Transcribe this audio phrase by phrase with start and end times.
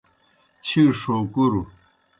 [0.65, 1.61] چِھیݜ ہو کُروْ